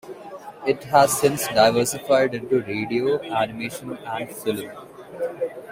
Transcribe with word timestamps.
It 0.65 0.85
has 0.85 1.15
since 1.15 1.47
diversified 1.49 2.33
into 2.33 2.61
radio, 2.63 3.21
animation 3.23 3.97
and 3.97 4.35
film. 4.35 4.71